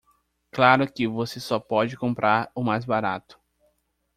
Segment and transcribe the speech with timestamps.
[0.49, 3.39] Claro que você só pode comprar o mais barato